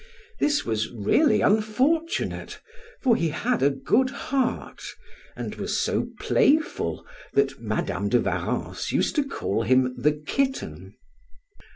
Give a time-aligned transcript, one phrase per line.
[0.39, 2.59] This was really unfortunate,
[3.03, 4.81] for he had a good heart,
[5.35, 10.95] and was so playful that Madam de Warrens used to call him the kitten.